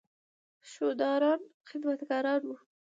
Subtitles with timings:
[0.71, 2.55] شودران خدمتګاران وو.